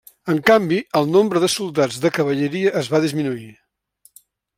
[0.33, 3.51] En canvi el nombre de soldats de cavalleria es va disminuir.